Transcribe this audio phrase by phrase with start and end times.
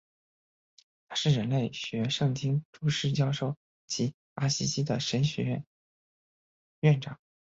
[1.07, 3.55] 他是人类学圣经注释教授
[3.85, 5.63] 及阿西西的神学院
[6.79, 7.19] 院长。